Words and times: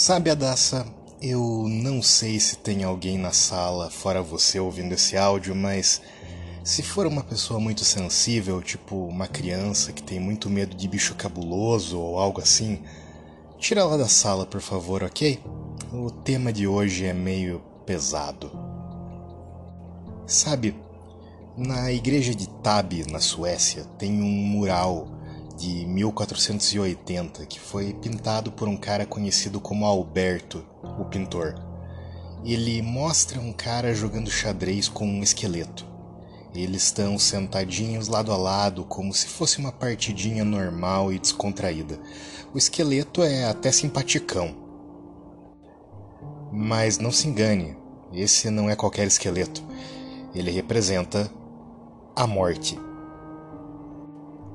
Sabe, 0.00 0.30
Adassa, 0.30 0.86
eu 1.20 1.66
não 1.68 2.00
sei 2.00 2.38
se 2.38 2.56
tem 2.58 2.84
alguém 2.84 3.18
na 3.18 3.32
sala 3.32 3.90
fora 3.90 4.22
você 4.22 4.60
ouvindo 4.60 4.92
esse 4.92 5.16
áudio, 5.16 5.56
mas 5.56 6.00
se 6.62 6.84
for 6.84 7.04
uma 7.04 7.24
pessoa 7.24 7.58
muito 7.58 7.84
sensível, 7.84 8.62
tipo 8.62 8.94
uma 8.94 9.26
criança 9.26 9.92
que 9.92 10.00
tem 10.00 10.20
muito 10.20 10.48
medo 10.48 10.76
de 10.76 10.86
bicho 10.86 11.16
cabuloso 11.16 11.98
ou 11.98 12.16
algo 12.16 12.40
assim, 12.40 12.80
tira 13.58 13.80
ela 13.80 13.98
da 13.98 14.06
sala, 14.06 14.46
por 14.46 14.60
favor, 14.60 15.02
ok? 15.02 15.40
O 15.92 16.12
tema 16.12 16.52
de 16.52 16.64
hoje 16.68 17.04
é 17.04 17.12
meio 17.12 17.60
pesado. 17.84 18.52
Sabe, 20.28 20.76
na 21.56 21.90
igreja 21.90 22.36
de 22.36 22.48
Tab, 22.48 22.92
na 23.10 23.18
Suécia, 23.18 23.82
tem 23.98 24.22
um 24.22 24.46
mural 24.46 25.17
de 25.58 25.84
1480 25.86 27.44
que 27.46 27.58
foi 27.58 27.92
pintado 27.92 28.52
por 28.52 28.68
um 28.68 28.76
cara 28.76 29.04
conhecido 29.04 29.60
como 29.60 29.84
Alberto, 29.84 30.64
o 31.00 31.04
pintor. 31.04 31.56
Ele 32.44 32.80
mostra 32.80 33.40
um 33.40 33.52
cara 33.52 33.92
jogando 33.92 34.30
xadrez 34.30 34.88
com 34.88 35.04
um 35.04 35.20
esqueleto. 35.20 35.84
Eles 36.54 36.84
estão 36.84 37.18
sentadinhos 37.18 38.06
lado 38.06 38.32
a 38.32 38.36
lado, 38.36 38.84
como 38.84 39.12
se 39.12 39.26
fosse 39.26 39.58
uma 39.58 39.72
partidinha 39.72 40.44
normal 40.44 41.12
e 41.12 41.18
descontraída. 41.18 41.98
O 42.54 42.56
esqueleto 42.56 43.22
é 43.22 43.44
até 43.44 43.72
simpaticão. 43.72 44.54
Mas 46.52 46.98
não 46.98 47.10
se 47.10 47.26
engane, 47.26 47.76
esse 48.12 48.48
não 48.48 48.70
é 48.70 48.76
qualquer 48.76 49.08
esqueleto. 49.08 49.62
Ele 50.32 50.52
representa 50.52 51.30
a 52.14 52.26
morte. 52.26 52.78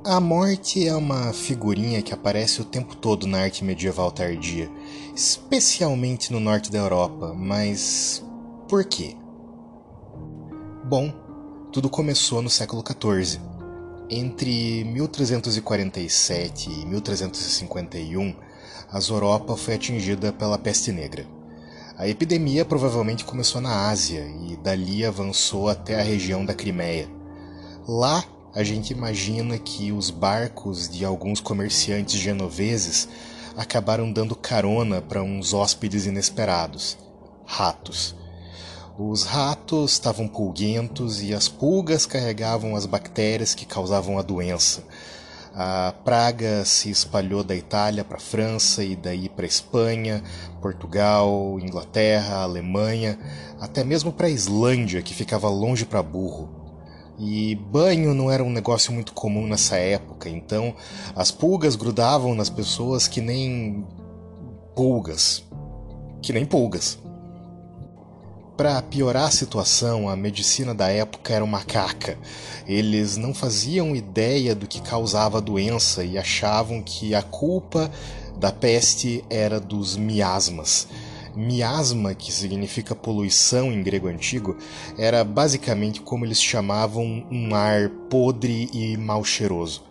A 0.05 0.19
morte 0.19 0.85
é 0.85 0.93
uma 0.93 1.31
figurinha 1.31 2.01
que 2.01 2.13
aparece 2.13 2.59
o 2.59 2.65
tempo 2.65 2.93
todo 2.93 3.25
na 3.25 3.39
arte 3.39 3.63
medieval 3.63 4.11
tardia, 4.11 4.69
especialmente 5.15 6.29
no 6.33 6.41
norte 6.41 6.69
da 6.69 6.77
Europa, 6.77 7.33
mas 7.33 8.21
por 8.67 8.83
quê? 8.83 9.15
Bom, 10.83 11.09
tudo 11.71 11.89
começou 11.89 12.41
no 12.41 12.49
século 12.49 12.83
XIV. 12.85 13.39
Entre 14.09 14.83
1347 14.83 16.69
e 16.69 16.85
1351, 16.85 18.35
a 18.91 18.99
Europa 19.09 19.55
foi 19.55 19.75
atingida 19.75 20.33
pela 20.33 20.57
peste 20.57 20.91
negra. 20.91 21.25
A 21.97 22.09
epidemia 22.09 22.65
provavelmente 22.65 23.23
começou 23.23 23.61
na 23.61 23.87
Ásia 23.87 24.25
e 24.49 24.57
dali 24.57 25.05
avançou 25.05 25.69
até 25.69 25.97
a 25.97 26.03
região 26.03 26.43
da 26.43 26.53
Crimeia. 26.53 27.07
Lá 27.87 28.21
a 28.53 28.63
gente 28.63 28.91
imagina 28.91 29.57
que 29.57 29.91
os 29.91 30.09
barcos 30.09 30.87
de 30.87 31.03
alguns 31.03 31.39
comerciantes 31.39 32.19
genoveses 32.19 33.07
acabaram 33.57 34.11
dando 34.11 34.35
carona 34.35 35.01
para 35.01 35.23
uns 35.23 35.53
hóspedes 35.53 36.05
inesperados 36.05 36.97
ratos. 37.45 38.15
Os 38.97 39.23
ratos 39.23 39.93
estavam 39.93 40.27
pulguentos 40.27 41.21
e 41.21 41.33
as 41.33 41.47
pulgas 41.47 42.05
carregavam 42.05 42.75
as 42.75 42.85
bactérias 42.85 43.55
que 43.55 43.65
causavam 43.65 44.17
a 44.17 44.21
doença. 44.21 44.83
A 45.55 45.93
praga 46.03 46.65
se 46.65 46.89
espalhou 46.89 47.43
da 47.43 47.55
Itália 47.55 48.03
para 48.03 48.17
a 48.17 48.21
França 48.21 48.83
e 48.83 48.95
daí 48.95 49.29
para 49.29 49.45
a 49.45 49.47
Espanha, 49.47 50.23
Portugal, 50.61 51.59
Inglaterra, 51.59 52.37
Alemanha, 52.37 53.19
até 53.59 53.83
mesmo 53.83 54.11
para 54.11 54.27
a 54.27 54.31
Islândia, 54.31 55.01
que 55.01 55.13
ficava 55.13 55.49
longe 55.49 55.85
para 55.85 56.01
burro. 56.01 56.62
E 57.17 57.55
banho 57.55 58.13
não 58.13 58.31
era 58.31 58.43
um 58.43 58.49
negócio 58.49 58.91
muito 58.91 59.13
comum 59.13 59.47
nessa 59.47 59.75
época, 59.75 60.27
então 60.29 60.75
as 61.15 61.29
pulgas 61.31 61.75
grudavam 61.75 62.33
nas 62.33 62.49
pessoas 62.49 63.07
que 63.07 63.21
nem 63.21 63.85
pulgas. 64.75 65.43
Que 66.21 66.33
nem 66.33 66.45
pulgas. 66.45 66.97
Para 68.57 68.81
piorar 68.81 69.25
a 69.25 69.31
situação, 69.31 70.07
a 70.07 70.15
medicina 70.15 70.73
da 70.73 70.87
época 70.87 71.33
era 71.33 71.43
uma 71.43 71.63
caca. 71.63 72.17
Eles 72.67 73.17
não 73.17 73.33
faziam 73.33 73.95
ideia 73.95 74.55
do 74.55 74.67
que 74.67 74.81
causava 74.81 75.37
a 75.37 75.41
doença 75.41 76.03
e 76.03 76.17
achavam 76.17 76.81
que 76.81 77.13
a 77.15 77.21
culpa 77.21 77.91
da 78.39 78.51
peste 78.51 79.23
era 79.29 79.59
dos 79.59 79.95
miasmas 79.95 80.87
Miasma, 81.35 82.13
que 82.13 82.31
significa 82.31 82.95
poluição 82.95 83.71
em 83.71 83.81
grego 83.81 84.07
antigo, 84.07 84.57
era 84.97 85.23
basicamente 85.23 86.01
como 86.01 86.25
eles 86.25 86.41
chamavam 86.41 87.25
um 87.31 87.55
ar 87.55 87.89
podre 88.09 88.69
e 88.73 88.97
mal 88.97 89.23
cheiroso. 89.23 89.83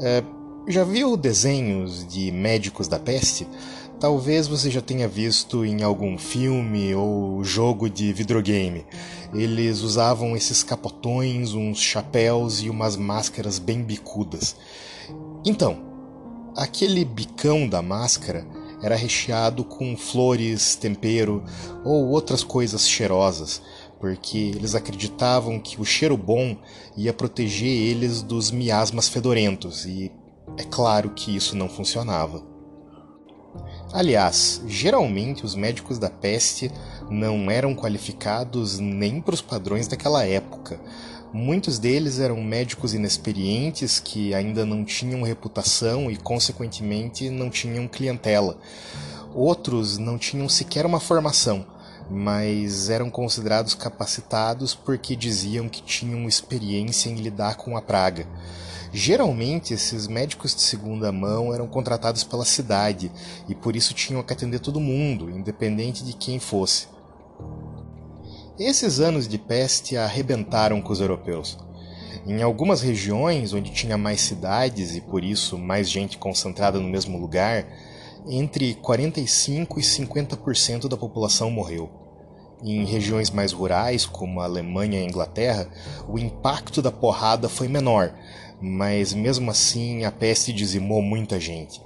É, 0.00 0.22
já 0.68 0.84
viu 0.84 1.16
desenhos 1.16 2.06
de 2.06 2.30
médicos 2.30 2.88
da 2.88 2.98
peste? 2.98 3.46
Talvez 3.98 4.48
você 4.48 4.70
já 4.70 4.80
tenha 4.80 5.06
visto 5.06 5.64
em 5.64 5.82
algum 5.82 6.16
filme 6.16 6.94
ou 6.94 7.44
jogo 7.44 7.88
de 7.88 8.12
videogame. 8.12 8.86
Eles 9.34 9.82
usavam 9.82 10.34
esses 10.34 10.62
capotões, 10.62 11.52
uns 11.52 11.78
chapéus 11.78 12.62
e 12.62 12.70
umas 12.70 12.96
máscaras 12.96 13.58
bem 13.58 13.82
bicudas. 13.82 14.56
Então, 15.44 15.78
aquele 16.56 17.04
bicão 17.04 17.68
da 17.68 17.82
máscara 17.82 18.46
era 18.82 18.96
recheado 18.96 19.64
com 19.64 19.96
flores, 19.96 20.74
tempero 20.76 21.44
ou 21.84 22.08
outras 22.08 22.42
coisas 22.42 22.88
cheirosas, 22.88 23.62
porque 23.98 24.38
eles 24.38 24.74
acreditavam 24.74 25.60
que 25.60 25.80
o 25.80 25.84
cheiro 25.84 26.16
bom 26.16 26.56
ia 26.96 27.12
proteger 27.12 27.68
eles 27.68 28.22
dos 28.22 28.50
miasmas 28.50 29.08
fedorentos, 29.08 29.84
e 29.84 30.10
é 30.56 30.64
claro 30.64 31.10
que 31.10 31.34
isso 31.34 31.56
não 31.56 31.68
funcionava. 31.68 32.42
Aliás, 33.92 34.62
geralmente 34.66 35.44
os 35.44 35.54
médicos 35.54 35.98
da 35.98 36.08
peste 36.08 36.70
não 37.10 37.50
eram 37.50 37.74
qualificados 37.74 38.78
nem 38.78 39.20
para 39.20 39.34
os 39.34 39.42
padrões 39.42 39.88
daquela 39.88 40.24
época, 40.24 40.80
Muitos 41.32 41.78
deles 41.78 42.18
eram 42.18 42.42
médicos 42.42 42.92
inexperientes 42.92 44.00
que 44.00 44.34
ainda 44.34 44.66
não 44.66 44.84
tinham 44.84 45.22
reputação 45.22 46.10
e, 46.10 46.16
consequentemente, 46.16 47.30
não 47.30 47.48
tinham 47.48 47.86
clientela. 47.86 48.58
Outros 49.32 49.96
não 49.96 50.18
tinham 50.18 50.48
sequer 50.48 50.84
uma 50.84 50.98
formação, 50.98 51.64
mas 52.10 52.90
eram 52.90 53.08
considerados 53.08 53.74
capacitados 53.74 54.74
porque 54.74 55.14
diziam 55.14 55.68
que 55.68 55.80
tinham 55.80 56.26
experiência 56.26 57.08
em 57.08 57.14
lidar 57.14 57.56
com 57.56 57.76
a 57.76 57.82
praga. 57.82 58.26
Geralmente, 58.92 59.72
esses 59.72 60.08
médicos 60.08 60.52
de 60.52 60.62
segunda 60.62 61.12
mão 61.12 61.54
eram 61.54 61.68
contratados 61.68 62.24
pela 62.24 62.44
cidade 62.44 63.08
e 63.48 63.54
por 63.54 63.76
isso 63.76 63.94
tinham 63.94 64.20
que 64.24 64.32
atender 64.32 64.58
todo 64.58 64.80
mundo, 64.80 65.30
independente 65.30 66.02
de 66.04 66.12
quem 66.12 66.40
fosse. 66.40 66.88
Esses 68.60 69.00
anos 69.00 69.26
de 69.26 69.38
peste 69.38 69.96
arrebentaram 69.96 70.82
com 70.82 70.92
os 70.92 71.00
europeus. 71.00 71.56
Em 72.26 72.42
algumas 72.42 72.82
regiões 72.82 73.54
onde 73.54 73.70
tinha 73.70 73.96
mais 73.96 74.20
cidades 74.20 74.94
e 74.94 75.00
por 75.00 75.24
isso 75.24 75.56
mais 75.56 75.88
gente 75.88 76.18
concentrada 76.18 76.78
no 76.78 76.86
mesmo 76.86 77.18
lugar, 77.18 77.66
entre 78.28 78.74
45 78.74 79.80
e 79.80 79.82
50% 79.82 80.88
da 80.88 80.96
população 80.98 81.50
morreu. 81.50 81.88
Em 82.62 82.84
regiões 82.84 83.30
mais 83.30 83.50
rurais, 83.50 84.04
como 84.04 84.42
a 84.42 84.44
Alemanha 84.44 85.00
e 85.00 85.04
a 85.04 85.08
Inglaterra, 85.08 85.66
o 86.06 86.18
impacto 86.18 86.82
da 86.82 86.92
porrada 86.92 87.48
foi 87.48 87.66
menor, 87.66 88.12
mas 88.60 89.14
mesmo 89.14 89.50
assim 89.50 90.04
a 90.04 90.12
peste 90.12 90.52
dizimou 90.52 91.00
muita 91.00 91.40
gente. 91.40 91.80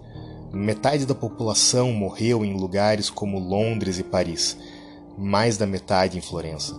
Metade 0.53 1.07
da 1.07 1.15
população 1.15 1.93
morreu 1.93 2.45
em 2.45 2.57
lugares 2.57 3.09
como 3.09 3.39
Londres 3.39 4.01
e 4.01 4.03
Paris 4.03 4.59
mais 5.17 5.57
da 5.57 5.67
metade 5.67 6.19
em 6.19 6.21
Florença. 6.21 6.75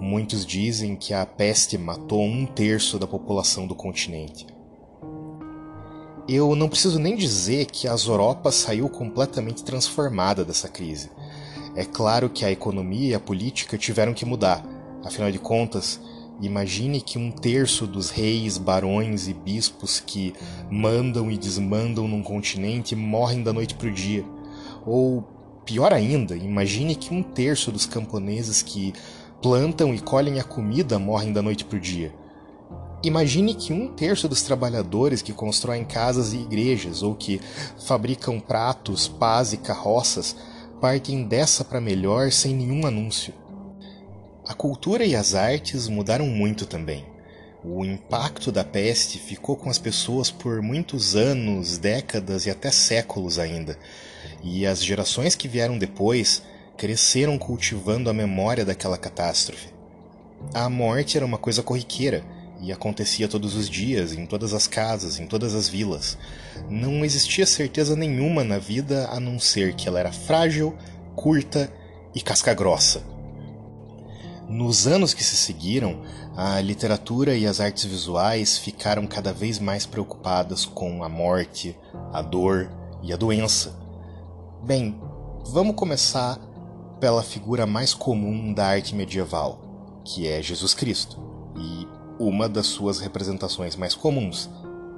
Muitos 0.00 0.46
dizem 0.46 0.96
que 0.96 1.12
a 1.12 1.26
peste 1.26 1.76
matou 1.76 2.22
um 2.22 2.46
terço 2.46 2.98
da 2.98 3.06
população 3.06 3.66
do 3.66 3.74
continente. 3.74 4.46
Eu 6.26 6.54
não 6.54 6.68
preciso 6.68 6.98
nem 6.98 7.16
dizer 7.16 7.66
que 7.66 7.88
a 7.88 7.94
Europa 7.94 8.50
saiu 8.50 8.88
completamente 8.88 9.64
transformada 9.64 10.44
dessa 10.44 10.68
crise. 10.68 11.10
É 11.74 11.84
claro 11.84 12.30
que 12.30 12.44
a 12.44 12.50
economia 12.50 13.10
e 13.10 13.14
a 13.14 13.20
política 13.20 13.76
tiveram 13.76 14.14
que 14.14 14.24
mudar. 14.24 14.64
Afinal 15.04 15.30
de 15.30 15.38
contas, 15.38 16.00
imagine 16.40 17.00
que 17.00 17.18
um 17.18 17.30
terço 17.30 17.86
dos 17.86 18.10
reis, 18.10 18.58
barões 18.58 19.28
e 19.28 19.34
bispos 19.34 20.00
que 20.00 20.34
mandam 20.70 21.30
e 21.30 21.36
desmandam 21.36 22.08
num 22.08 22.22
continente 22.22 22.96
morrem 22.96 23.42
da 23.42 23.52
noite 23.52 23.74
para 23.74 23.88
o 23.88 23.92
dia. 23.92 24.24
Ou 24.86 25.24
Pior 25.64 25.92
ainda, 25.92 26.36
imagine 26.36 26.94
que 26.94 27.12
um 27.14 27.22
terço 27.22 27.70
dos 27.70 27.86
camponeses 27.86 28.62
que 28.62 28.92
plantam 29.42 29.94
e 29.94 30.00
colhem 30.00 30.40
a 30.40 30.44
comida 30.44 30.98
morrem 30.98 31.32
da 31.32 31.42
noite 31.42 31.64
para 31.64 31.76
o 31.76 31.80
dia. 31.80 32.12
Imagine 33.02 33.54
que 33.54 33.72
um 33.72 33.88
terço 33.88 34.28
dos 34.28 34.42
trabalhadores 34.42 35.22
que 35.22 35.32
constroem 35.32 35.84
casas 35.84 36.32
e 36.32 36.38
igrejas 36.38 37.02
ou 37.02 37.14
que 37.14 37.40
fabricam 37.78 38.38
pratos, 38.38 39.08
pás 39.08 39.52
e 39.52 39.56
carroças 39.56 40.36
partem 40.80 41.24
dessa 41.24 41.64
para 41.64 41.80
melhor 41.80 42.30
sem 42.32 42.54
nenhum 42.54 42.86
anúncio. 42.86 43.32
A 44.46 44.54
cultura 44.54 45.04
e 45.04 45.14
as 45.14 45.34
artes 45.34 45.88
mudaram 45.88 46.26
muito 46.26 46.66
também. 46.66 47.04
O 47.62 47.84
impacto 47.84 48.50
da 48.50 48.64
peste 48.64 49.18
ficou 49.18 49.54
com 49.54 49.70
as 49.70 49.78
pessoas 49.78 50.30
por 50.30 50.60
muitos 50.62 51.14
anos, 51.14 51.78
décadas 51.78 52.46
e 52.46 52.50
até 52.50 52.70
séculos 52.70 53.38
ainda 53.38 53.78
e 54.42 54.66
as 54.66 54.82
gerações 54.82 55.34
que 55.34 55.48
vieram 55.48 55.78
depois 55.78 56.42
cresceram 56.76 57.38
cultivando 57.38 58.08
a 58.08 58.12
memória 58.12 58.64
daquela 58.64 58.96
catástrofe. 58.96 59.68
A 60.54 60.68
morte 60.68 61.16
era 61.16 61.26
uma 61.26 61.36
coisa 61.36 61.62
corriqueira 61.62 62.24
e 62.62 62.72
acontecia 62.72 63.28
todos 63.28 63.54
os 63.54 63.68
dias, 63.68 64.12
em 64.12 64.26
todas 64.26 64.52
as 64.52 64.66
casas, 64.66 65.18
em 65.18 65.26
todas 65.26 65.54
as 65.54 65.68
vilas. 65.68 66.16
Não 66.68 67.04
existia 67.04 67.46
certeza 67.46 67.96
nenhuma 67.96 68.44
na 68.44 68.58
vida 68.58 69.08
a 69.10 69.18
não 69.18 69.38
ser 69.38 69.74
que 69.74 69.88
ela 69.88 70.00
era 70.00 70.12
frágil, 70.12 70.76
curta 71.14 71.72
e 72.14 72.20
casca 72.20 72.54
grossa. 72.54 73.02
Nos 74.48 74.86
anos 74.86 75.14
que 75.14 75.22
se 75.22 75.36
seguiram, 75.36 76.02
a 76.36 76.60
literatura 76.60 77.36
e 77.36 77.46
as 77.46 77.60
artes 77.60 77.84
visuais 77.84 78.58
ficaram 78.58 79.06
cada 79.06 79.32
vez 79.32 79.58
mais 79.58 79.86
preocupadas 79.86 80.64
com 80.64 81.04
a 81.04 81.08
morte, 81.08 81.76
a 82.12 82.20
dor 82.20 82.68
e 83.02 83.12
a 83.12 83.16
doença. 83.16 83.79
Bem, 84.62 85.00
vamos 85.46 85.74
começar 85.74 86.38
pela 87.00 87.22
figura 87.22 87.64
mais 87.64 87.94
comum 87.94 88.52
da 88.52 88.66
arte 88.66 88.94
medieval, 88.94 89.58
que 90.04 90.28
é 90.28 90.42
Jesus 90.42 90.74
Cristo, 90.74 91.18
e 91.56 91.88
uma 92.18 92.46
das 92.46 92.66
suas 92.66 92.98
representações 92.98 93.74
mais 93.74 93.94
comuns, 93.94 94.50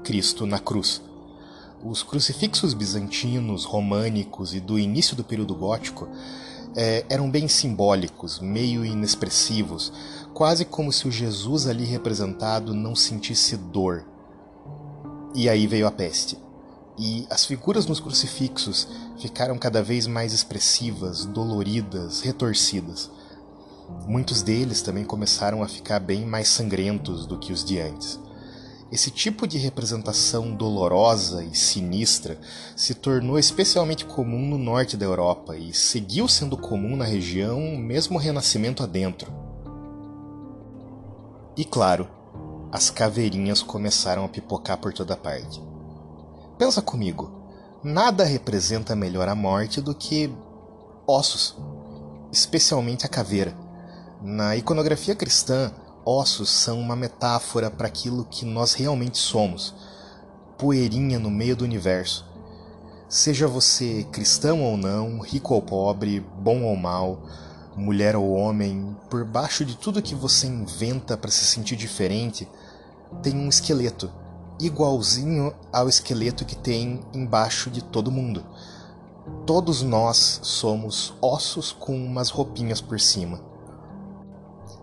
Cristo 0.03 0.47
na 0.47 0.59
cruz. 0.59 1.01
Os 1.81 2.03
crucifixos 2.03 2.75
bizantinos, 2.75 3.65
românicos 3.65 4.53
e 4.53 4.59
do 4.59 4.81
início 4.81 5.15
do 5.15 5.23
período 5.23 5.55
gótico 5.55 6.09
é, 6.75 7.07
eram 7.09 7.31
bem 7.31 7.47
simbólicos, 7.47 8.41
meio 8.41 8.85
inexpressivos, 8.85 9.93
quase 10.35 10.65
como 10.65 10.93
se 10.93 11.07
o 11.07 11.11
Jesus 11.11 11.69
ali 11.69 11.85
representado 11.85 12.75
não 12.75 12.97
sentisse 12.97 13.57
dor. 13.57 14.05
E 15.37 15.49
aí 15.49 15.69
veio 15.69 15.87
a 15.87 15.93
peste. 15.93 16.37
E 16.99 17.27
as 17.31 17.45
figuras 17.45 17.87
nos 17.87 18.01
crucifixos 18.01 18.87
ficaram 19.19 19.57
cada 19.57 19.83
vez 19.83 20.07
mais 20.07 20.33
expressivas, 20.33 21.25
doloridas, 21.25 22.21
retorcidas. 22.21 23.11
Muitos 24.07 24.43
deles 24.43 24.83
também 24.83 25.05
começaram 25.05 25.63
a 25.63 25.69
ficar 25.69 26.01
bem 26.01 26.27
mais 26.27 26.49
sangrentos 26.49 27.27
do 27.27 27.39
que 27.39 27.53
os 27.53 27.65
de 27.65 27.81
antes. 27.81 28.19
Esse 28.93 29.11
tipo 29.11 29.47
de 29.47 29.57
representação 29.57 30.55
dolorosa 30.55 31.43
e 31.43 31.55
sinistra 31.55 32.39
se 32.77 32.93
tornou 32.93 33.39
especialmente 33.39 34.05
comum 34.05 34.47
no 34.51 34.59
norte 34.59 34.99
da 34.99 35.07
Europa 35.07 35.57
e 35.57 35.73
seguiu 35.73 36.29
sendo 36.29 36.59
comum 36.59 36.95
na 36.95 37.07
região 37.07 37.59
mesmo 37.79 38.19
o 38.19 38.21
Renascimento 38.21 38.83
adentro. 38.83 39.33
E 41.57 41.65
claro, 41.65 42.07
as 42.71 42.91
caveirinhas 42.91 43.63
começaram 43.63 44.27
a 44.27 44.29
pipocar 44.29 44.77
por 44.77 44.93
toda 44.93 45.17
parte. 45.17 45.72
Pensa 46.63 46.81
comigo, 46.81 47.29
nada 47.83 48.23
representa 48.23 48.95
melhor 48.95 49.29
a 49.29 49.35
morte 49.35 49.81
do 49.81 49.93
que 49.93 50.33
ossos, 51.05 51.57
especialmente 52.31 53.05
a 53.05 53.09
caveira. 53.09 53.53
Na 54.23 54.55
iconografia 54.55 55.17
cristã, 55.17 55.73
ossos 56.07 56.49
são 56.51 56.79
uma 56.79 56.95
metáfora 56.95 57.69
para 57.69 57.89
aquilo 57.89 58.25
que 58.27 58.45
nós 58.45 58.75
realmente 58.75 59.19
somos 59.19 59.75
poeirinha 60.57 61.19
no 61.19 61.33
meio 61.33 61.57
do 61.57 61.65
universo. 61.65 62.25
Seja 63.09 63.49
você 63.49 64.07
cristão 64.13 64.63
ou 64.63 64.77
não, 64.77 65.19
rico 65.19 65.55
ou 65.55 65.63
pobre, 65.63 66.21
bom 66.21 66.63
ou 66.63 66.77
mal, 66.77 67.25
mulher 67.77 68.15
ou 68.15 68.35
homem, 68.35 68.97
por 69.11 69.25
baixo 69.25 69.65
de 69.65 69.77
tudo 69.77 70.01
que 70.01 70.15
você 70.15 70.47
inventa 70.47 71.17
para 71.17 71.33
se 71.33 71.45
sentir 71.45 71.75
diferente, 71.75 72.49
tem 73.21 73.35
um 73.35 73.49
esqueleto, 73.49 74.22
igualzinho 74.61 75.55
ao 75.73 75.89
esqueleto 75.89 76.45
que 76.45 76.57
tem 76.57 77.01
embaixo 77.13 77.71
de 77.71 77.83
todo 77.83 78.11
mundo. 78.11 78.45
Todos 79.47 79.83
nós 79.83 80.41
somos 80.43 81.15
ossos 81.21 81.73
com 81.73 81.95
umas 81.95 82.31
roupinhas 82.31 82.81
por 82.81 83.01
cima. 83.01 83.41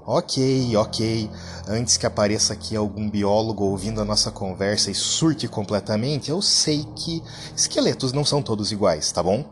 Ok, 0.05 0.75
ok. 0.75 1.29
Antes 1.67 1.95
que 1.95 2.05
apareça 2.05 2.53
aqui 2.53 2.75
algum 2.75 3.07
biólogo 3.07 3.63
ouvindo 3.63 4.01
a 4.01 4.05
nossa 4.05 4.31
conversa 4.31 4.89
e 4.89 4.95
surte 4.95 5.47
completamente, 5.47 6.31
eu 6.31 6.41
sei 6.41 6.83
que 6.95 7.21
esqueletos 7.55 8.11
não 8.11 8.25
são 8.25 8.41
todos 8.41 8.71
iguais, 8.71 9.11
tá 9.11 9.21
bom? 9.21 9.45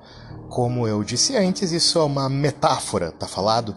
Como 0.50 0.88
eu 0.88 1.04
disse 1.04 1.38
antes, 1.38 1.72
isso 1.72 2.00
é 2.00 2.04
uma 2.04 2.28
metáfora, 2.28 3.12
tá 3.12 3.28
falado? 3.28 3.76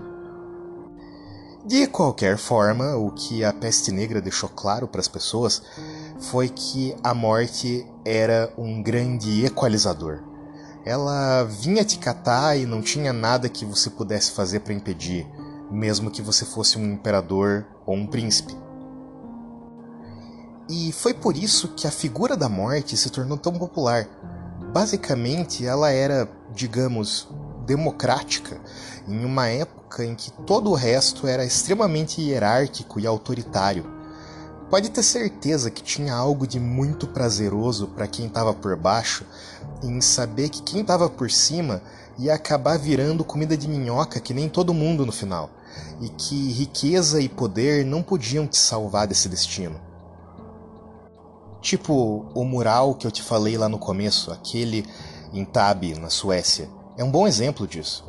De 1.67 1.87
qualquer 1.87 2.39
forma, 2.39 2.97
o 2.97 3.11
que 3.11 3.45
a 3.45 3.53
peste 3.53 3.93
negra 3.93 4.23
deixou 4.23 4.49
claro 4.49 4.89
para 4.89 5.03
as 5.03 5.09
pessoas 5.09 5.63
foi 6.21 6.49
que 6.49 6.95
a 7.03 7.15
morte 7.15 7.87
era 8.05 8.53
um 8.57 8.83
grande 8.83 9.45
equalizador. 9.45 10.23
Ela 10.85 11.45
vinha 11.45 11.85
te 11.85 11.99
catar 11.99 12.57
e 12.57 12.67
não 12.67 12.81
tinha 12.81 13.13
nada 13.13 13.49
que 13.49 13.65
você 13.65 13.91
pudesse 13.91 14.31
fazer 14.33 14.61
para 14.61 14.73
impedir 14.73 15.27
mesmo 15.71 16.11
que 16.11 16.21
você 16.21 16.45
fosse 16.45 16.79
um 16.79 16.93
imperador 16.93 17.65
ou 17.87 17.95
um 17.95 18.07
príncipe. 18.07 18.57
E 20.69 20.93
foi 20.93 21.15
por 21.15 21.37
isso 21.37 21.69
que 21.69 21.87
a 21.87 21.91
figura 21.91 22.37
da 22.37 22.49
morte 22.49 22.97
se 22.97 23.11
tornou 23.11 23.39
tão 23.39 23.53
popular. 23.53 24.07
Basicamente, 24.73 25.65
ela 25.65 25.91
era, 25.91 26.29
digamos, 26.53 27.29
democrática, 27.67 28.61
em 29.07 29.25
uma 29.25 29.49
época 29.49 30.05
em 30.05 30.15
que 30.15 30.31
todo 30.31 30.71
o 30.71 30.75
resto 30.75 31.27
era 31.27 31.45
extremamente 31.45 32.21
hierárquico 32.21 33.01
e 33.01 33.07
autoritário. 33.07 34.00
Pode 34.71 34.89
ter 34.91 35.03
certeza 35.03 35.69
que 35.69 35.83
tinha 35.83 36.15
algo 36.15 36.47
de 36.47 36.61
muito 36.61 37.09
prazeroso 37.09 37.89
para 37.89 38.07
quem 38.07 38.27
estava 38.27 38.55
por 38.55 38.77
baixo 38.77 39.27
em 39.83 40.01
saber 40.01 40.49
que 40.49 40.63
quem 40.63 40.83
estava 40.83 41.11
por 41.11 41.29
cima 41.29 41.83
ia 42.17 42.35
acabar 42.35 42.79
virando 42.79 43.25
comida 43.25 43.57
de 43.57 43.67
minhoca 43.67 44.21
que 44.21 44.33
nem 44.33 44.49
todo 44.49 44.73
mundo 44.73 45.05
no 45.05 45.11
final 45.11 45.51
e 46.01 46.09
que 46.09 46.53
riqueza 46.53 47.21
e 47.21 47.29
poder 47.29 47.85
não 47.85 48.01
podiam 48.01 48.47
te 48.47 48.59
salvar 48.59 49.09
desse 49.09 49.29
destino. 49.29 49.81
Tipo 51.61 52.31
o 52.33 52.45
mural 52.45 52.95
que 52.95 53.09
eu 53.09 53.11
te 53.11 53.23
falei 53.23 53.59
lá 53.59 53.69
no 53.69 53.79
começo, 53.79 54.31
aquele 54.31 54.87
em 55.33 55.45
Tab, 55.45 55.83
na 55.99 56.11
Suécia, 56.11 56.69
é 56.97 57.03
um 57.03 57.11
bom 57.11 57.27
exemplo 57.27 57.67
disso. 57.67 58.05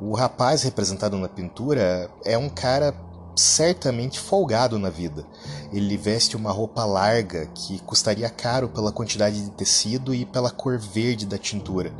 O 0.00 0.14
rapaz 0.14 0.62
representado 0.62 1.18
na 1.18 1.28
pintura 1.28 2.10
é 2.24 2.36
um 2.38 2.48
cara 2.48 2.94
certamente 3.34 4.20
folgado 4.20 4.78
na 4.78 4.90
vida. 4.90 5.26
Ele 5.72 5.96
veste 5.96 6.36
uma 6.36 6.52
roupa 6.52 6.84
larga 6.84 7.46
que 7.54 7.78
custaria 7.80 8.28
caro 8.28 8.68
pela 8.68 8.92
quantidade 8.92 9.42
de 9.42 9.50
tecido 9.50 10.14
e 10.14 10.24
pela 10.24 10.50
cor 10.50 10.78
verde 10.78 11.26
da 11.26 11.38
tintura. 11.38 11.92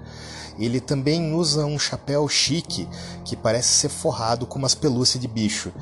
Ele 0.59 0.80
também 0.80 1.35
usa 1.35 1.64
um 1.64 1.78
chapéu 1.78 2.28
chique 2.28 2.88
que 3.25 3.37
parece 3.37 3.68
ser 3.68 3.88
forrado 3.88 4.47
com 4.47 4.59
umas 4.59 4.75
pelúcias 4.75 5.21
de 5.21 5.26
bicho. 5.26 5.73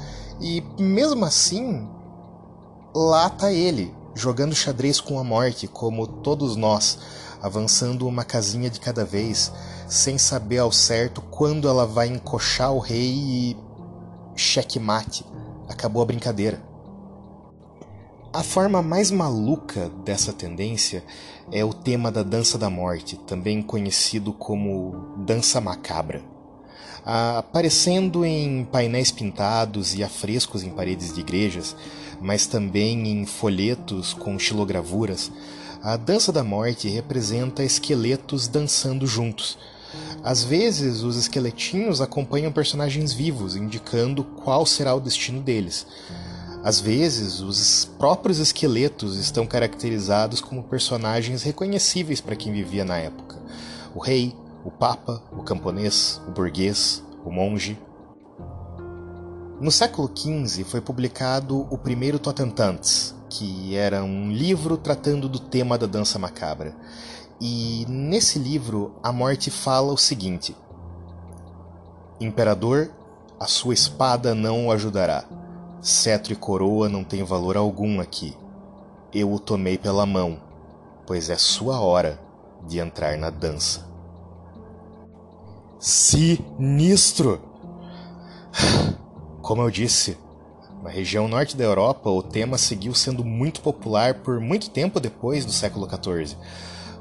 E 0.40 0.62
mesmo 0.78 1.25
assim, 1.25 1.88
lá 2.94 3.28
tá 3.28 3.52
ele, 3.52 3.92
jogando 4.14 4.54
xadrez 4.54 5.00
com 5.00 5.18
a 5.18 5.25
morte, 5.25 5.66
como 5.66 6.06
todos 6.06 6.56
nós, 6.56 6.98
avançando 7.42 8.06
uma 8.06 8.25
casinha 8.25 8.70
de 8.70 8.80
cada 8.80 9.04
vez, 9.04 9.52
sem 9.88 10.18
saber 10.18 10.58
ao 10.58 10.70
certo 10.70 11.20
quando 11.20 11.68
ela 11.68 11.86
vai 11.86 12.08
encoxar 12.08 12.72
o 12.72 12.78
rei 12.78 13.12
e. 13.12 13.69
checkmate. 14.40 15.25
Acabou 15.68 16.02
a 16.02 16.06
brincadeira. 16.06 16.61
A 18.32 18.42
forma 18.42 18.80
mais 18.80 19.11
maluca 19.11 19.90
dessa 20.04 20.32
tendência 20.32 21.04
é 21.52 21.64
o 21.64 21.75
tema 21.75 22.11
da 22.11 22.23
dança 22.23 22.56
da 22.56 22.70
morte, 22.70 23.16
também 23.26 23.61
conhecido 23.61 24.32
como 24.32 25.14
dança 25.18 25.61
macabra. 25.61 26.23
Aparecendo 27.04 28.25
em 28.25 28.64
painéis 28.64 29.11
pintados 29.11 29.94
e 29.94 30.04
afrescos 30.04 30.62
em 30.62 30.70
paredes 30.70 31.12
de 31.12 31.20
igrejas, 31.20 31.76
mas 32.20 32.47
também 32.47 33.09
em 33.09 33.26
folhetos 33.26 34.14
com 34.14 34.38
xilogravuras, 34.38 35.30
a 35.82 35.97
dança 35.97 36.30
da 36.30 36.44
morte 36.44 36.88
representa 36.88 37.64
esqueletos 37.64 38.47
dançando 38.47 39.06
juntos. 39.06 39.59
Às 40.23 40.44
vezes, 40.44 41.02
os 41.02 41.16
esqueletinhos 41.16 42.00
acompanham 42.00 42.52
personagens 42.52 43.12
vivos, 43.12 43.56
indicando 43.56 44.23
qual 44.25 44.66
será 44.66 44.94
o 44.94 45.00
destino 45.00 45.40
deles. 45.40 45.87
Às 46.62 46.78
vezes, 46.78 47.40
os 47.40 47.87
próprios 47.99 48.38
esqueletos 48.38 49.16
estão 49.16 49.47
caracterizados 49.47 50.40
como 50.40 50.62
personagens 50.64 51.42
reconhecíveis 51.42 52.20
para 52.20 52.37
quem 52.37 52.52
vivia 52.52 52.85
na 52.85 52.99
época: 52.99 53.38
o 53.94 53.99
rei, 53.99 54.37
o 54.62 54.70
papa, 54.70 55.23
o 55.32 55.42
camponês, 55.42 56.20
o 56.28 56.30
burguês, 56.30 57.02
o 57.25 57.30
monge. 57.30 57.78
No 59.59 59.70
século 59.70 60.11
XV 60.14 60.64
foi 60.64 60.80
publicado 60.80 61.66
o 61.70 61.78
primeiro 61.78 62.18
Totentanz, 62.18 63.14
que 63.28 63.75
era 63.76 64.02
um 64.02 64.30
livro 64.30 64.76
tratando 64.76 65.28
do 65.28 65.38
tema 65.38 65.78
da 65.78 65.87
dança 65.87 66.18
macabra. 66.18 66.75
E 67.40 67.87
nesse 67.88 68.38
livro 68.38 68.94
a 69.02 69.12
morte 69.12 69.50
fala 69.50 69.92
o 69.92 69.99
seguinte: 69.99 70.56
Imperador, 72.20 72.90
a 73.38 73.47
sua 73.47 73.75
espada 73.75 74.35
não 74.35 74.66
o 74.66 74.73
ajudará 74.73 75.25
Cetro 75.82 76.35
e 76.35 76.37
coroa 76.37 76.90
não 76.90 77.02
têm 77.02 77.25
valor 77.25 77.56
algum 77.56 78.00
aqui. 78.00 78.37
Eu 79.14 79.32
o 79.32 79.40
tomei 79.40 79.78
pela 79.78 80.04
mão, 80.04 80.38
pois 81.06 81.30
é 81.30 81.37
sua 81.37 81.80
hora 81.80 82.20
de 82.66 82.78
entrar 82.78 83.16
na 83.16 83.30
dança. 83.30 83.88
sinistro. 85.78 87.40
Como 89.40 89.62
eu 89.62 89.70
disse, 89.70 90.18
na 90.82 90.90
região 90.90 91.26
norte 91.26 91.56
da 91.56 91.64
Europa, 91.64 92.11
o 92.11 92.23
tema 92.23 92.59
seguiu 92.59 92.94
sendo 92.94 93.25
muito 93.25 93.62
popular 93.62 94.16
por 94.16 94.38
muito 94.38 94.68
tempo 94.68 95.00
depois 95.00 95.47
do 95.47 95.52
século 95.52 95.88
XIV. 95.88 96.37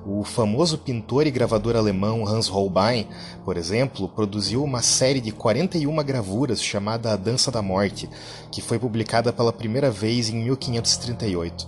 O 0.06 0.24
famoso 0.24 0.78
pintor 0.78 1.28
e 1.28 1.32
gravador 1.32 1.76
alemão 1.76 2.26
Hans 2.26 2.48
Holbein, 2.48 3.08
por 3.44 3.58
exemplo, 3.58 4.08
produziu 4.08 4.64
uma 4.64 4.82
série 4.82 5.20
de 5.20 5.32
41 5.32 5.94
gravuras 6.04 6.64
chamada 6.64 7.12
A 7.12 7.18
Dança 7.18 7.52
da 7.52 7.62
Morte, 7.62 8.10
que 8.50 8.62
foi 8.62 8.80
publicada 8.80 9.34
pela 9.34 9.52
primeira 9.52 9.92
vez 9.92 10.30
em 10.30 10.38
1538. 10.38 11.68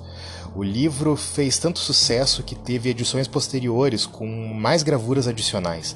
O 0.56 0.64
livro 0.64 1.16
fez 1.16 1.58
tanto 1.58 1.80
sucesso 1.80 2.42
que 2.42 2.56
teve 2.56 2.90
edições 2.90 3.28
posteriores 3.28 4.06
com 4.06 4.26
mais 4.28 4.82
gravuras 4.82 5.28
adicionais. 5.28 5.96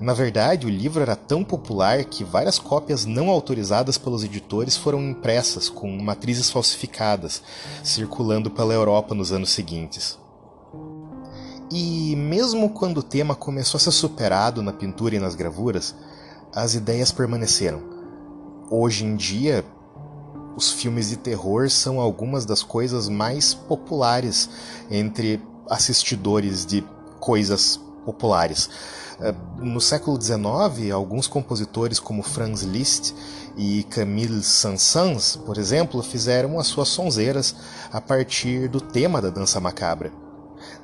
Na 0.00 0.12
verdade, 0.12 0.66
o 0.66 0.70
livro 0.70 1.00
era 1.02 1.16
tão 1.16 1.42
popular 1.42 2.04
que 2.04 2.24
várias 2.24 2.58
cópias 2.58 3.06
não 3.06 3.30
autorizadas 3.30 3.96
pelos 3.96 4.24
editores 4.24 4.76
foram 4.76 5.00
impressas 5.02 5.68
com 5.68 5.88
matrizes 6.02 6.50
falsificadas, 6.50 7.42
circulando 7.82 8.50
pela 8.50 8.74
Europa 8.74 9.14
nos 9.14 9.32
anos 9.32 9.50
seguintes. 9.50 10.23
E 11.70 12.14
mesmo 12.16 12.70
quando 12.70 12.98
o 12.98 13.02
tema 13.02 13.34
começou 13.34 13.78
a 13.78 13.80
ser 13.80 13.90
superado 13.90 14.62
na 14.62 14.72
pintura 14.72 15.16
e 15.16 15.18
nas 15.18 15.34
gravuras, 15.34 15.94
as 16.54 16.74
ideias 16.74 17.10
permaneceram. 17.10 17.82
Hoje 18.70 19.04
em 19.04 19.16
dia, 19.16 19.64
os 20.56 20.72
filmes 20.72 21.08
de 21.08 21.16
terror 21.16 21.68
são 21.70 22.00
algumas 22.00 22.44
das 22.44 22.62
coisas 22.62 23.08
mais 23.08 23.54
populares 23.54 24.48
entre 24.90 25.42
assistidores 25.68 26.64
de 26.64 26.84
coisas 27.18 27.80
populares. 28.04 28.68
Eh, 29.20 29.34
no 29.58 29.80
século 29.80 30.20
XIX, 30.20 30.92
alguns 30.92 31.26
compositores 31.26 31.98
como 31.98 32.22
Franz 32.22 32.62
Liszt 32.62 33.14
e 33.56 33.84
Camille 33.84 34.42
Saint-Saëns, 34.42 35.36
por 35.36 35.58
exemplo, 35.58 36.02
fizeram 36.02 36.58
as 36.58 36.66
suas 36.66 36.88
sonzeiras 36.88 37.54
a 37.92 38.00
partir 38.00 38.68
do 38.68 38.80
tema 38.80 39.20
da 39.20 39.30
dança 39.30 39.58
macabra. 39.60 40.23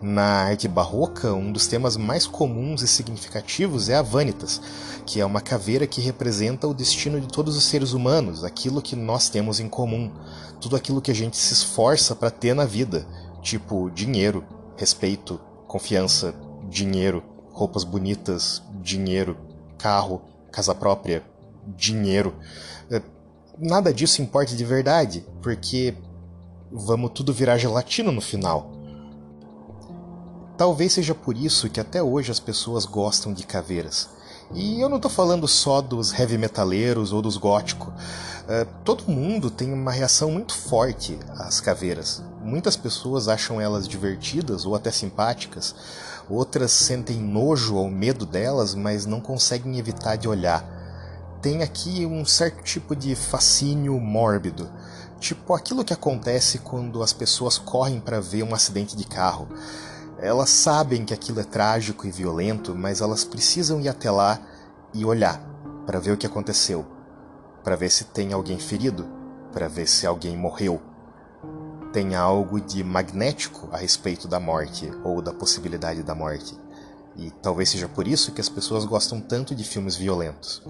Na 0.02 0.44
arte 0.44 0.66
barroca, 0.66 1.34
um 1.34 1.52
dos 1.52 1.66
temas 1.66 1.94
mais 1.94 2.26
comuns 2.26 2.80
e 2.80 2.88
significativos 2.88 3.90
é 3.90 3.96
a 3.96 4.02
Vanitas, 4.02 4.58
que 5.04 5.20
é 5.20 5.26
uma 5.26 5.42
caveira 5.42 5.86
que 5.86 6.00
representa 6.00 6.66
o 6.66 6.72
destino 6.72 7.20
de 7.20 7.28
todos 7.28 7.54
os 7.54 7.64
seres 7.64 7.92
humanos, 7.92 8.42
aquilo 8.42 8.80
que 8.80 8.96
nós 8.96 9.28
temos 9.28 9.60
em 9.60 9.68
comum, 9.68 10.10
tudo 10.58 10.74
aquilo 10.74 11.02
que 11.02 11.10
a 11.10 11.14
gente 11.14 11.36
se 11.36 11.52
esforça 11.52 12.14
para 12.14 12.30
ter 12.30 12.54
na 12.54 12.64
vida, 12.64 13.06
tipo 13.42 13.90
dinheiro, 13.90 14.42
respeito, 14.74 15.38
confiança, 15.66 16.34
dinheiro, 16.70 17.22
roupas 17.52 17.84
bonitas, 17.84 18.62
dinheiro, 18.80 19.36
carro, 19.76 20.22
casa 20.50 20.74
própria, 20.74 21.22
dinheiro. 21.76 22.34
É, 22.90 23.02
nada 23.58 23.92
disso 23.92 24.22
importa 24.22 24.56
de 24.56 24.64
verdade, 24.64 25.26
porque 25.42 25.94
vamos 26.72 27.10
tudo 27.12 27.34
virar 27.34 27.58
gelatina 27.58 28.10
no 28.10 28.22
final. 28.22 28.79
Talvez 30.60 30.92
seja 30.92 31.14
por 31.14 31.38
isso 31.38 31.70
que 31.70 31.80
até 31.80 32.02
hoje 32.02 32.30
as 32.30 32.38
pessoas 32.38 32.84
gostam 32.84 33.32
de 33.32 33.46
caveiras. 33.46 34.10
E 34.52 34.78
eu 34.78 34.90
não 34.90 34.96
estou 34.96 35.10
falando 35.10 35.48
só 35.48 35.80
dos 35.80 36.12
heavy 36.12 36.36
metaleiros 36.36 37.14
ou 37.14 37.22
dos 37.22 37.38
góticos. 37.38 37.88
Uh, 37.88 38.68
todo 38.84 39.10
mundo 39.10 39.50
tem 39.50 39.72
uma 39.72 39.90
reação 39.90 40.30
muito 40.30 40.54
forte 40.54 41.18
às 41.30 41.62
caveiras. 41.62 42.22
Muitas 42.44 42.76
pessoas 42.76 43.26
acham 43.26 43.58
elas 43.58 43.88
divertidas 43.88 44.66
ou 44.66 44.74
até 44.74 44.90
simpáticas. 44.90 45.74
Outras 46.28 46.72
sentem 46.72 47.16
nojo 47.16 47.76
ou 47.76 47.88
medo 47.88 48.26
delas, 48.26 48.74
mas 48.74 49.06
não 49.06 49.18
conseguem 49.18 49.78
evitar 49.78 50.16
de 50.16 50.28
olhar. 50.28 50.62
Tem 51.40 51.62
aqui 51.62 52.04
um 52.04 52.22
certo 52.26 52.62
tipo 52.62 52.94
de 52.94 53.14
fascínio 53.14 53.98
mórbido. 53.98 54.68
Tipo 55.18 55.54
aquilo 55.54 55.86
que 55.86 55.94
acontece 55.94 56.58
quando 56.58 57.02
as 57.02 57.14
pessoas 57.14 57.56
correm 57.56 57.98
para 57.98 58.20
ver 58.20 58.42
um 58.42 58.54
acidente 58.54 58.94
de 58.94 59.04
carro. 59.04 59.48
Elas 60.22 60.50
sabem 60.50 61.02
que 61.02 61.14
aquilo 61.14 61.40
é 61.40 61.44
trágico 61.44 62.06
e 62.06 62.10
violento, 62.10 62.74
mas 62.74 63.00
elas 63.00 63.24
precisam 63.24 63.80
ir 63.80 63.88
até 63.88 64.10
lá 64.10 64.38
e 64.92 65.02
olhar 65.02 65.40
para 65.86 65.98
ver 65.98 66.12
o 66.12 66.16
que 66.16 66.26
aconteceu, 66.26 66.84
para 67.64 67.74
ver 67.74 67.90
se 67.90 68.04
tem 68.04 68.34
alguém 68.34 68.58
ferido, 68.58 69.08
para 69.50 69.66
ver 69.66 69.88
se 69.88 70.06
alguém 70.06 70.36
morreu. 70.36 70.78
Tem 71.90 72.14
algo 72.14 72.60
de 72.60 72.84
magnético 72.84 73.70
a 73.72 73.78
respeito 73.78 74.28
da 74.28 74.38
morte 74.38 74.92
ou 75.02 75.22
da 75.22 75.32
possibilidade 75.32 76.02
da 76.02 76.14
morte. 76.14 76.54
E 77.16 77.30
talvez 77.30 77.70
seja 77.70 77.88
por 77.88 78.06
isso 78.06 78.32
que 78.32 78.42
as 78.42 78.48
pessoas 78.48 78.84
gostam 78.84 79.22
tanto 79.22 79.54
de 79.54 79.64
filmes 79.64 79.96
violentos. 79.96 80.62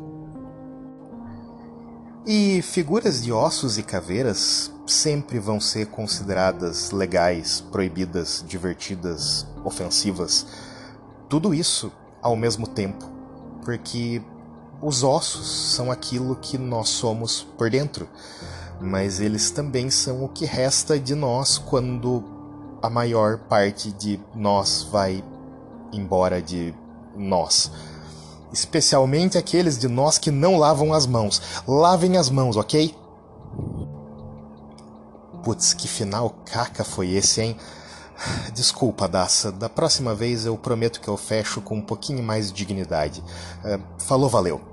E 2.26 2.60
figuras 2.60 3.22
de 3.22 3.32
ossos 3.32 3.78
e 3.78 3.82
caveiras 3.82 4.70
sempre 4.86 5.38
vão 5.38 5.58
ser 5.58 5.86
consideradas 5.86 6.90
legais, 6.90 7.62
proibidas, 7.72 8.44
divertidas, 8.46 9.46
ofensivas. 9.64 10.46
Tudo 11.30 11.54
isso 11.54 11.90
ao 12.20 12.36
mesmo 12.36 12.66
tempo, 12.66 13.10
porque 13.64 14.20
os 14.82 15.02
ossos 15.02 15.74
são 15.74 15.90
aquilo 15.90 16.36
que 16.36 16.58
nós 16.58 16.90
somos 16.90 17.42
por 17.56 17.70
dentro, 17.70 18.06
mas 18.78 19.18
eles 19.18 19.50
também 19.50 19.88
são 19.90 20.22
o 20.22 20.28
que 20.28 20.44
resta 20.44 21.00
de 21.00 21.14
nós 21.14 21.56
quando 21.56 22.22
a 22.82 22.90
maior 22.90 23.38
parte 23.38 23.90
de 23.92 24.20
nós 24.34 24.82
vai 24.82 25.24
embora 25.90 26.42
de 26.42 26.74
nós 27.16 27.72
especialmente 28.52 29.38
aqueles 29.38 29.78
de 29.78 29.88
nós 29.88 30.18
que 30.18 30.30
não 30.30 30.56
lavam 30.56 30.92
as 30.92 31.06
mãos. 31.06 31.40
Lavem 31.66 32.16
as 32.16 32.30
mãos, 32.30 32.56
ok? 32.56 32.94
Putz, 35.42 35.72
que 35.72 35.88
final 35.88 36.34
caca 36.44 36.84
foi 36.84 37.12
esse, 37.12 37.40
hein? 37.40 37.56
Desculpa, 38.52 39.08
Daça. 39.08 39.50
Da 39.50 39.68
próxima 39.68 40.14
vez 40.14 40.44
eu 40.44 40.56
prometo 40.56 41.00
que 41.00 41.08
eu 41.08 41.16
fecho 41.16 41.60
com 41.60 41.76
um 41.76 41.82
pouquinho 41.82 42.22
mais 42.22 42.48
de 42.48 42.52
dignidade. 42.52 43.22
Uh, 43.64 43.80
falou, 43.98 44.28
valeu. 44.28 44.69